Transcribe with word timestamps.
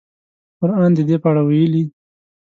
قران 0.59 0.91
د 0.97 0.99
دې 1.07 1.17
په 1.23 1.27
اړه 1.31 1.41
ویلي. 1.47 1.83